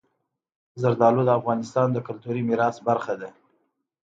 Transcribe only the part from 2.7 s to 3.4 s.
برخه ده.